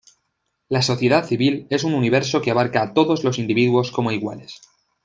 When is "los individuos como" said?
3.23-4.11